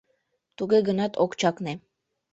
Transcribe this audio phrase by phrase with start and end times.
[0.57, 1.73] Туге гынат ок чакне.